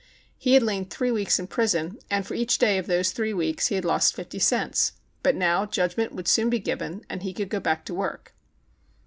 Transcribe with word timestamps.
He 0.39 0.53
had 0.55 0.63
lain 0.63 0.85
three 0.89 1.11
weeks 1.11 1.37
in 1.37 1.45
prison, 1.45 1.99
and 2.09 2.25
for 2.25 2.33
each 2.33 2.57
day 2.57 2.79
of 2.79 2.87
those 2.87 3.11
three 3.11 3.35
weeks 3.35 3.67
he 3.67 3.75
had 3.75 3.85
lost 3.85 4.15
fifty 4.15 4.39
cents. 4.39 4.93
But 5.21 5.35
now 5.35 5.67
judgment 5.67 6.11
would 6.15 6.27
soon 6.27 6.49
be 6.49 6.57
given, 6.57 7.05
and 7.07 7.21
he 7.21 7.35
would 7.37 7.49
go 7.49 7.59
back 7.59 7.85
to 7.85 7.93
work. 7.93 8.33